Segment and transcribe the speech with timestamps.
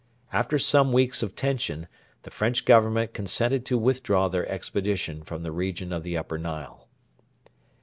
[0.33, 1.87] After some weeks of tension,
[2.23, 6.87] the French Government consented to withdraw their expedition from the region of the Upper Nile.